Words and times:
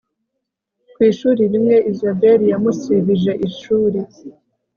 ku 0.93 0.99
ishuri 1.11 1.41
rimwe 1.53 1.75
isabel 1.91 2.39
yamusibije 2.51 3.31
ishuri 3.47 3.99